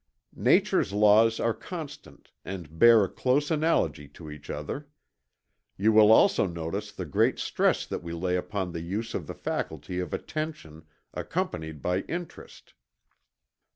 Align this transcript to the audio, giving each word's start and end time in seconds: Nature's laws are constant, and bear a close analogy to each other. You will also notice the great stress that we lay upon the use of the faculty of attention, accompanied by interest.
Nature's 0.35 0.91
laws 0.93 1.39
are 1.39 1.53
constant, 1.53 2.31
and 2.43 2.79
bear 2.79 3.03
a 3.03 3.07
close 3.07 3.51
analogy 3.51 4.07
to 4.07 4.31
each 4.31 4.49
other. 4.49 4.87
You 5.77 5.91
will 5.91 6.11
also 6.11 6.47
notice 6.47 6.91
the 6.91 7.05
great 7.05 7.37
stress 7.37 7.85
that 7.85 8.01
we 8.01 8.11
lay 8.13 8.35
upon 8.35 8.71
the 8.71 8.81
use 8.81 9.13
of 9.13 9.27
the 9.27 9.35
faculty 9.35 9.99
of 9.99 10.11
attention, 10.11 10.87
accompanied 11.13 11.83
by 11.83 11.99
interest. 12.07 12.73